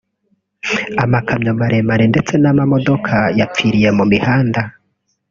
Amakamyo 1.03 1.51
maremare 1.59 2.05
ndetse 2.11 2.33
n’amamodoka 2.37 3.15
yapfiriye 3.39 3.89
mu 3.97 4.03
mihanda 4.11 4.61